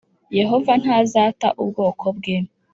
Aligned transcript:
Yehova 0.39 0.71
ntazata 0.81 1.47
ubwoko 1.61 2.05
bwe 2.17 2.35